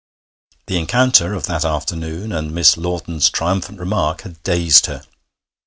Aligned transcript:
The 0.65 0.79
encounter 0.79 1.35
of 1.35 1.45
that 1.45 1.63
afternoon, 1.63 2.31
and 2.31 2.51
Miss 2.51 2.75
Lawton's 2.75 3.29
triumphant 3.29 3.77
remark, 3.77 4.21
had 4.21 4.41
dazed 4.41 4.87
her. 4.87 5.03